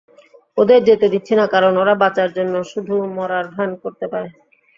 ওদের 0.57 0.79
যেতে 0.87 1.07
দিচ্ছি 1.13 1.33
না 1.39 1.45
কারণ 1.53 1.73
ওরা 1.77 1.93
বাঁচার 2.03 2.29
জন্য 2.37 2.53
শুধু 2.71 2.95
মরার 3.15 3.45
ভান 3.55 3.69
করতে 3.83 4.05
পারে। 4.11 4.29